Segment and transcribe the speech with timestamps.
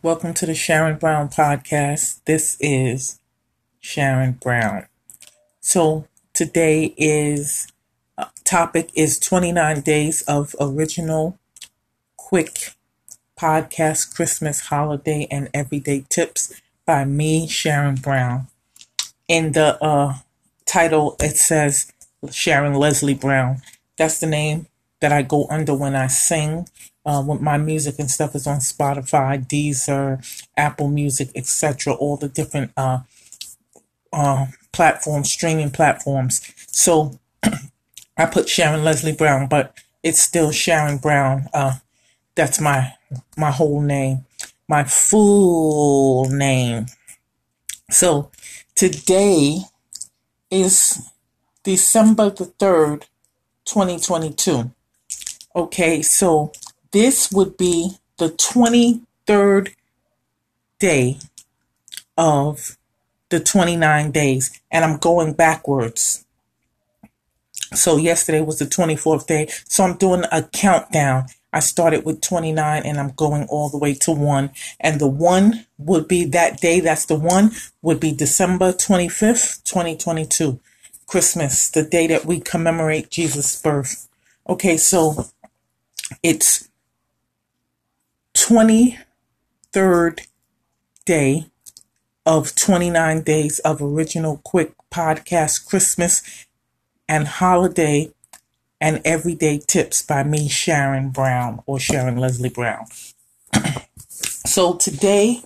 [0.00, 2.20] Welcome to the Sharon Brown podcast.
[2.24, 3.18] This is
[3.80, 4.86] Sharon Brown.
[5.58, 7.66] So today is
[8.16, 11.36] uh, topic is 29 days of original
[12.16, 12.74] quick
[13.36, 16.54] podcast Christmas holiday and everyday tips
[16.86, 18.46] by me Sharon Brown.
[19.26, 20.18] In the uh,
[20.64, 21.92] title it says
[22.30, 23.62] Sharon Leslie Brown.
[23.96, 24.68] That's the name
[25.00, 26.66] that I go under when I sing
[27.08, 30.22] uh, my music and stuff is on Spotify, Deezer,
[30.58, 31.94] Apple Music, etc.
[31.94, 32.98] All the different uh,
[34.12, 36.42] uh, platforms, streaming platforms.
[36.66, 37.18] So
[38.18, 41.48] I put Sharon Leslie Brown, but it's still Sharon Brown.
[41.54, 41.76] Uh,
[42.34, 42.92] that's my
[43.38, 44.26] my whole name,
[44.68, 46.86] my full name.
[47.90, 48.30] So
[48.74, 49.60] today
[50.50, 51.10] is
[51.62, 53.06] December the third,
[53.64, 54.72] twenty twenty two.
[55.54, 56.52] Okay, so
[56.92, 59.74] this would be the 23rd
[60.78, 61.18] day
[62.16, 62.76] of
[63.30, 66.24] the 29 days, and I'm going backwards.
[67.74, 69.48] So yesterday was the 24th day.
[69.68, 71.26] So I'm doing a countdown.
[71.52, 74.50] I started with 29 and I'm going all the way to 1.
[74.80, 80.60] And the 1 would be that day, that's the 1, would be December 25th, 2022.
[81.06, 84.08] Christmas, the day that we commemorate Jesus' birth.
[84.48, 85.26] Okay, so
[86.22, 86.68] it's
[88.34, 90.26] 23rd
[91.04, 91.46] day
[92.24, 96.46] of 29 days of original quick podcast Christmas
[97.08, 98.12] and holiday
[98.80, 102.86] and everyday tips by me, Sharon Brown or Sharon Leslie Brown.
[104.08, 105.42] so today,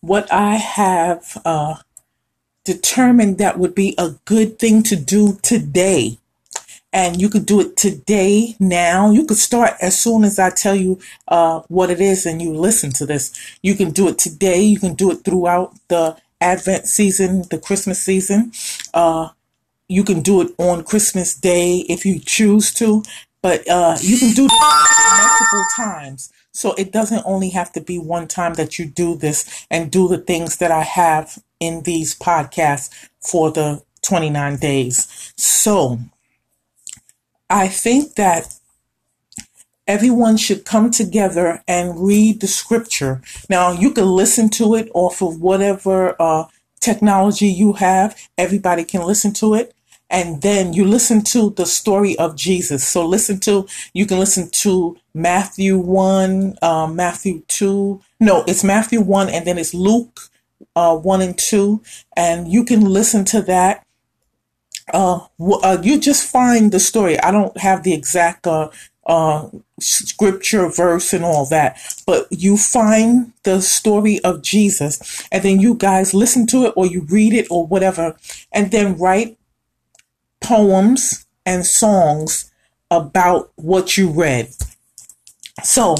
[0.00, 1.76] what I have uh,
[2.64, 6.18] determined that would be a good thing to do today
[6.94, 9.10] and you could do it today, now.
[9.10, 12.54] You could start as soon as I tell you uh, what it is and you
[12.54, 13.36] listen to this.
[13.62, 14.62] You can do it today.
[14.62, 18.52] You can do it throughout the Advent season, the Christmas season.
[18.94, 19.30] Uh,
[19.88, 23.02] you can do it on Christmas Day if you choose to,
[23.42, 26.32] but uh, you can do it multiple times.
[26.52, 30.06] So it doesn't only have to be one time that you do this and do
[30.06, 35.32] the things that I have in these podcasts for the 29 days.
[35.36, 35.98] So
[37.50, 38.54] I think that
[39.86, 43.22] everyone should come together and read the scripture.
[43.48, 46.46] Now, you can listen to it off of whatever uh,
[46.80, 48.16] technology you have.
[48.38, 49.74] Everybody can listen to it.
[50.10, 52.86] And then you listen to the story of Jesus.
[52.86, 58.00] So listen to, you can listen to Matthew 1, uh, Matthew 2.
[58.20, 60.20] No, it's Matthew 1 and then it's Luke
[60.76, 61.82] uh, 1 and 2.
[62.16, 63.83] And you can listen to that
[64.92, 67.18] uh, uh, you just find the story.
[67.20, 68.70] I don't have the exact uh,
[69.06, 69.48] uh,
[69.80, 75.74] scripture verse and all that, but you find the story of Jesus, and then you
[75.74, 78.16] guys listen to it or you read it or whatever,
[78.52, 79.38] and then write
[80.40, 82.50] poems and songs
[82.90, 84.50] about what you read.
[85.62, 85.96] So,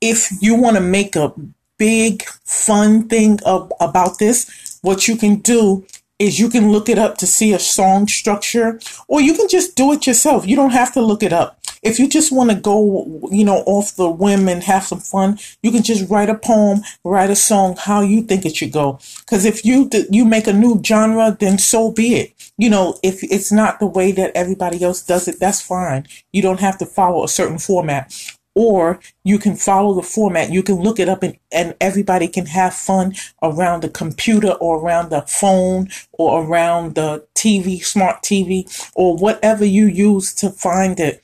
[0.00, 1.32] if you want to make a
[1.78, 5.86] big fun thing of, about this, what you can do
[6.22, 8.78] is you can look it up to see a song structure,
[9.08, 10.46] or you can just do it yourself.
[10.46, 11.58] You don't have to look it up.
[11.82, 15.40] If you just want to go, you know, off the whim and have some fun,
[15.64, 19.00] you can just write a poem, write a song how you think it should go.
[19.18, 22.52] Because if you you make a new genre, then so be it.
[22.56, 26.06] You know, if it's not the way that everybody else does it, that's fine.
[26.32, 28.14] You don't have to follow a certain format
[28.54, 30.50] or you can follow the format.
[30.50, 34.78] You can look it up and, and everybody can have fun around the computer or
[34.78, 41.00] around the phone or around the TV, smart TV, or whatever you use to find
[41.00, 41.22] it.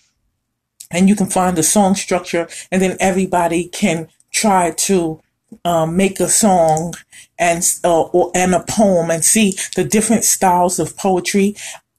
[0.91, 5.21] And you can find the song structure and then everybody can try to
[5.65, 6.95] um, make a song
[7.39, 11.57] and uh, or and a poem and see the different styles of poetry.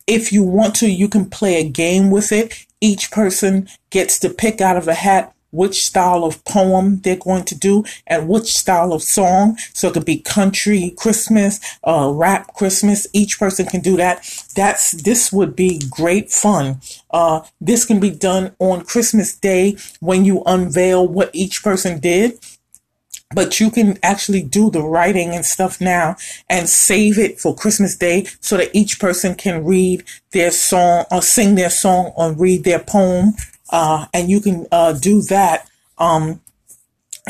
[0.08, 4.30] If you want to, you can play a game with it each person gets to
[4.30, 8.56] pick out of a hat which style of poem they're going to do and which
[8.56, 9.58] style of song.
[9.74, 13.08] So it could be country Christmas, uh, rap Christmas.
[13.14, 14.24] Each person can do that.
[14.56, 16.82] That's, this would be great fun.
[17.10, 22.40] Uh, this can be done on Christmas Day when you unveil what each person did
[23.36, 26.16] but you can actually do the writing and stuff now
[26.50, 31.22] and save it for Christmas Day so that each person can read their song or
[31.22, 33.34] sing their song or read their poem.
[33.70, 35.70] Uh, and you can uh, do that.
[36.00, 36.42] Um,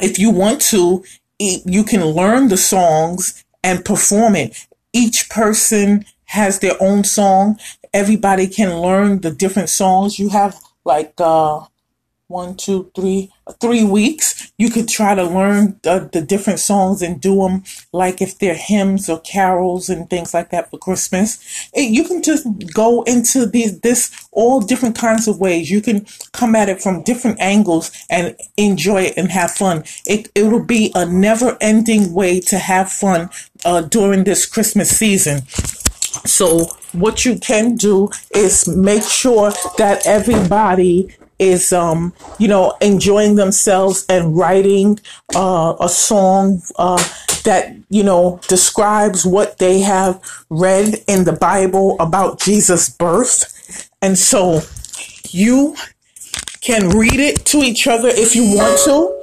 [0.01, 1.03] if you want to,
[1.37, 4.67] you can learn the songs and perform it.
[4.93, 7.59] Each person has their own song.
[7.93, 10.17] Everybody can learn the different songs.
[10.17, 11.65] You have like uh,
[12.29, 14.53] one, two, three, three weeks.
[14.59, 18.53] You could try to learn the, the different songs and do them like if they're
[18.53, 21.69] hymns or carols and things like that for Christmas.
[21.73, 25.71] It, you can just go into these, this all different kinds of ways.
[25.71, 29.83] You can come at it from different angles and enjoy it and have fun.
[30.05, 33.31] It, it will be a never ending way to have fun
[33.65, 35.47] uh, during this Christmas season.
[36.25, 43.35] So what you can do is make sure that everybody is um you know enjoying
[43.35, 44.99] themselves and writing
[45.35, 47.01] uh, a song uh,
[47.43, 54.17] that you know describes what they have read in the Bible about Jesus' birth, and
[54.17, 54.61] so
[55.29, 55.75] you
[56.61, 59.15] can read it to each other if you want to.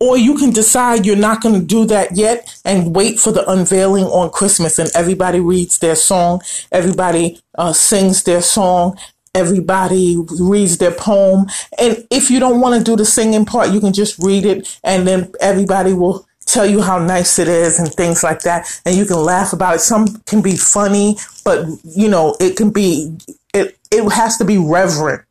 [0.00, 3.48] Or you can decide you're not going to do that yet and wait for the
[3.48, 4.80] unveiling on Christmas.
[4.80, 6.42] And everybody reads their song,
[6.72, 8.98] everybody uh, sings their song,
[9.34, 11.46] everybody reads their poem.
[11.78, 14.78] And if you don't want to do the singing part, you can just read it
[14.84, 18.80] and then everybody will tell you how nice it is and things like that.
[18.84, 19.80] And you can laugh about it.
[19.80, 23.16] Some can be funny, but you know, it can be,
[23.54, 25.22] it, it has to be reverent.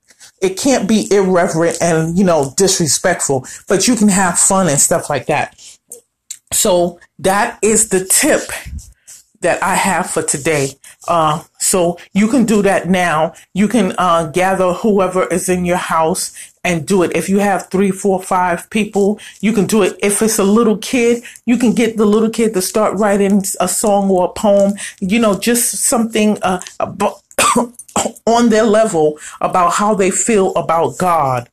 [0.41, 5.09] It can't be irreverent and, you know, disrespectful, but you can have fun and stuff
[5.09, 5.55] like that.
[6.51, 8.41] So that is the tip
[9.41, 10.71] that I have for today.
[11.07, 13.33] Uh, so you can do that now.
[13.53, 16.33] You can uh, gather whoever is in your house
[16.65, 17.15] and do it.
[17.15, 19.97] If you have three, four, five people, you can do it.
[20.03, 23.69] If it's a little kid, you can get the little kid to start writing a
[23.69, 24.73] song or a poem.
[24.99, 26.59] You know, just something uh,
[28.27, 31.49] on their level about how they feel about God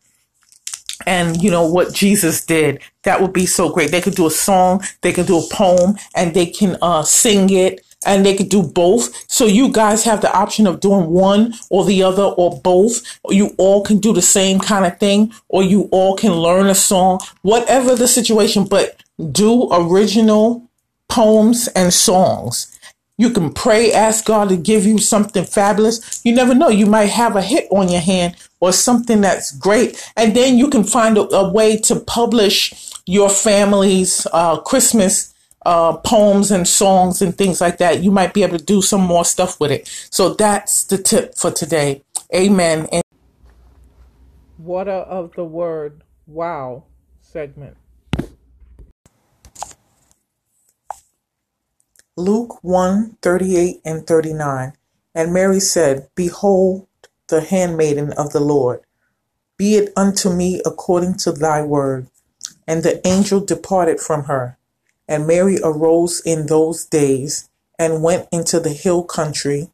[1.06, 2.82] and you know what Jesus did.
[3.04, 3.92] That would be so great.
[3.92, 7.50] They could do a song, they can do a poem, and they can uh, sing
[7.50, 9.30] it, and they could do both.
[9.30, 13.18] So you guys have the option of doing one or the other or both.
[13.28, 16.74] You all can do the same kind of thing, or you all can learn a
[16.74, 18.64] song, whatever the situation.
[18.64, 19.02] But
[19.32, 20.68] do original
[21.08, 22.74] poems and songs.
[23.20, 26.24] You can pray, ask God to give you something fabulous.
[26.24, 26.68] You never know.
[26.68, 30.12] You might have a hit on your hand or something that's great.
[30.16, 35.34] And then you can find a, a way to publish your family's uh, Christmas
[35.66, 38.02] uh, poems and songs and things like that.
[38.02, 39.88] You might be able to do some more stuff with it.
[40.10, 42.02] So that's the tip for today.
[42.34, 42.86] Amen.
[42.92, 43.02] And
[44.58, 46.84] Water of the Word, wow
[47.20, 47.76] segment.
[52.16, 54.72] Luke 1 38 and 39.
[55.14, 56.88] And Mary said, Behold,
[57.28, 58.80] the handmaiden of the Lord.
[59.56, 62.08] Be it unto me according to thy word.
[62.66, 64.57] And the angel departed from her.
[65.08, 69.70] And Mary arose in those days and went into the hill country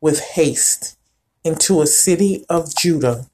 [0.00, 0.96] with haste
[1.44, 3.26] into a city of Judah.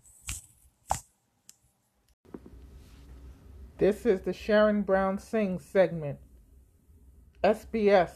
[3.78, 6.18] This is the Sharon Brown Sings segment.
[7.42, 8.12] SBS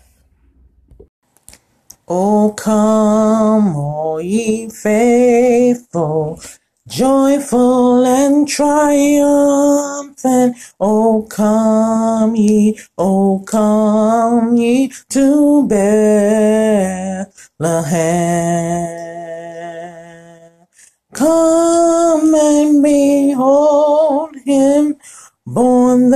[2.11, 6.41] Oh, come, all ye faithful,
[6.89, 8.87] joyful and triumphant.
[10.81, 17.29] O come ye, O come ye to Bethlehem.
[21.15, 21.58] Come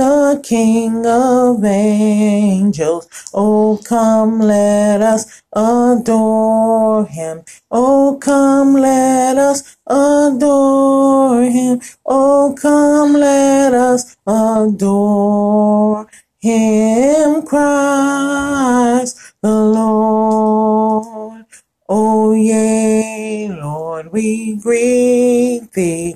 [0.03, 7.43] the King of angels, oh come let us adore him.
[7.71, 11.79] Oh come let us adore him.
[12.05, 16.07] Oh come let us adore
[16.41, 21.45] him, Christ the Lord.
[21.89, 26.15] Oh yea, Lord, we greet thee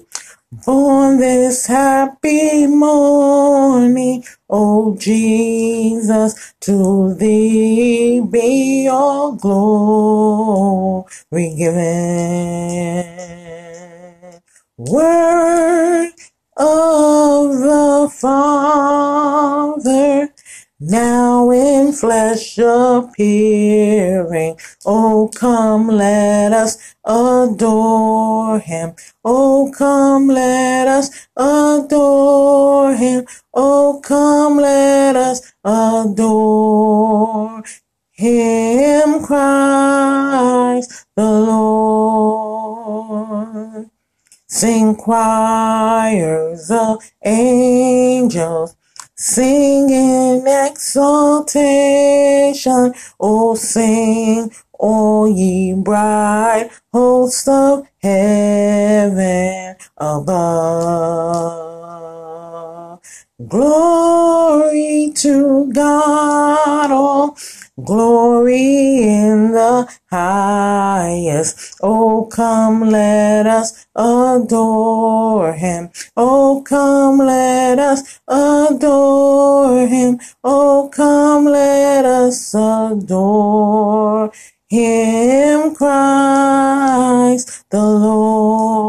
[0.66, 11.06] on this happy morning, O Jesus, to thee be all glory
[11.56, 13.06] given.
[14.78, 16.12] Word
[16.58, 19.50] of the Father,
[20.80, 24.58] now in flesh appearing.
[24.86, 28.94] Oh, come, let us adore him.
[29.24, 33.25] Oh, come, let us adore him.
[33.54, 37.63] Oh, come, let us adore
[38.12, 42.58] him, Christ the Lord.
[44.48, 48.75] Sing choirs of angels
[49.20, 51.64] Sing in exaltation,
[53.20, 61.58] oh sing all ye bright hosts of heaven above.
[63.48, 67.36] Glory to God, all
[67.84, 71.77] glory in the highest.
[71.81, 75.89] Oh, come, let us adore him.
[76.15, 80.19] Oh, come, let us adore him.
[80.43, 84.31] Oh, come, let us adore
[84.69, 88.88] him, Christ the Lord.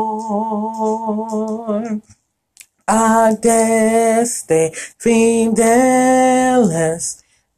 [2.89, 5.63] Adeste fideles,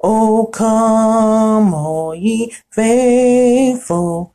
[0.02, 4.29] O come, all ye faithful,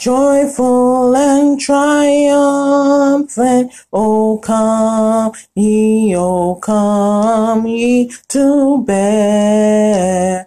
[0.00, 3.70] joyful and triumphant.
[3.92, 10.46] O come ye, O come ye to Bethlehem.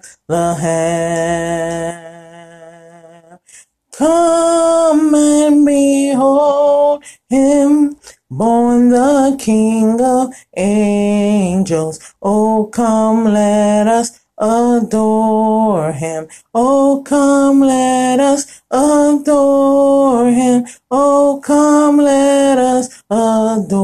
[3.92, 7.96] Come and behold him,
[8.32, 12.00] born the King of angels.
[12.24, 16.28] Oh, come, let us adore him.
[16.54, 20.66] Oh, come, let us adore him.
[20.92, 23.80] Oh, come, let us adore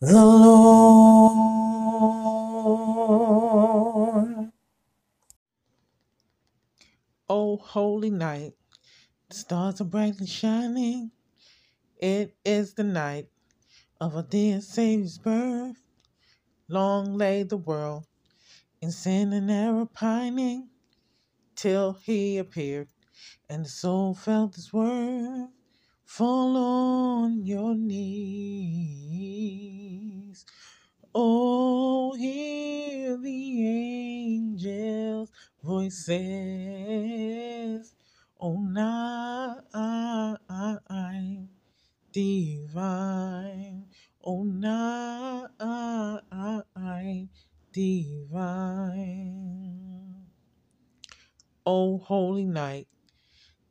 [0.00, 1.50] the Lord.
[7.28, 8.54] Oh, holy night,
[9.28, 11.12] the stars are brightly shining.
[12.02, 13.28] It is the night
[14.00, 15.84] of our dear Savior's birth.
[16.66, 18.06] Long lay the world
[18.80, 20.70] in sin and error pining,
[21.54, 22.88] till he appeared,
[23.50, 25.50] and the soul felt his worth.
[26.06, 28.46] Fall on your knees.
[31.14, 35.30] Oh, hear the angels'
[35.62, 36.14] voices.
[38.40, 39.58] Oh, night
[42.12, 43.86] divine.
[44.24, 45.48] Oh, night
[47.72, 49.06] divine.
[51.64, 52.88] Oh, holy night,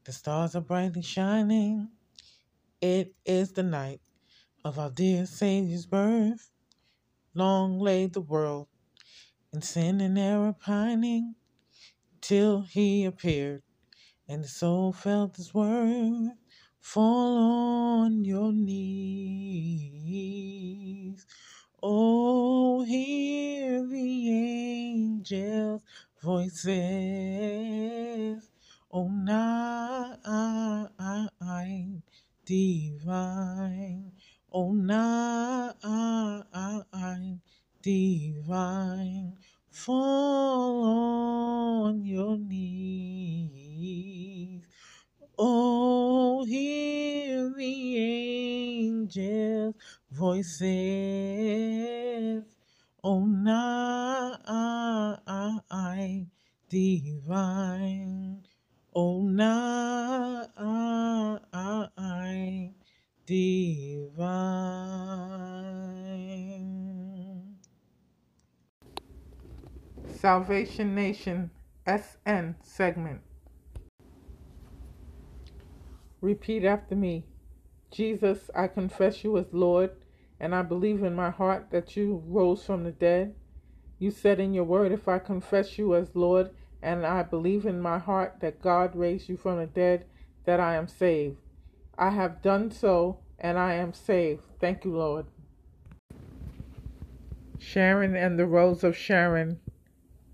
[0.05, 1.89] the stars are brightly shining.
[2.81, 4.01] It is the night
[4.63, 6.51] of our dear Savior's birth.
[7.33, 8.67] Long lay the world
[9.51, 11.33] in sin and error pining,
[12.21, 13.63] till he appeared,
[14.27, 16.37] and the soul felt his worth.
[16.79, 18.85] Fall on your knees.
[21.81, 25.81] Oh, hear the angels'
[26.21, 26.69] voices.
[28.91, 30.17] Oh, night
[32.43, 34.11] divine.
[34.51, 35.75] Oh, night
[37.83, 39.37] divine.
[39.69, 43.83] Fall on your knees.
[45.37, 49.75] Oh, hear the angels'
[50.09, 50.65] voices.
[53.03, 54.39] Oh, night
[56.67, 58.41] divine.
[58.95, 60.47] Oh, night
[63.25, 64.17] divine.
[70.07, 71.51] Salvation Nation
[71.87, 73.21] SN segment.
[76.21, 77.25] Repeat after me.
[77.91, 79.91] Jesus, I confess you as Lord,
[80.39, 83.35] and I believe in my heart that you rose from the dead.
[83.99, 86.49] You said in your word, if I confess you as Lord,
[86.81, 90.05] and I believe in my heart that God raised you from the dead,
[90.45, 91.37] that I am saved.
[91.97, 94.43] I have done so, and I am saved.
[94.59, 95.27] Thank you, Lord.
[97.57, 99.59] Sharon and the Rose of Sharon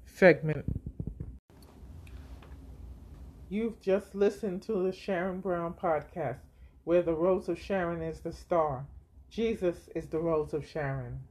[0.06, 0.66] segment.
[3.50, 6.40] You've just listened to the Sharon Brown podcast,
[6.84, 8.88] where the Rose of Sharon is the star.
[9.30, 11.22] Jesus is the Rose of Sharon.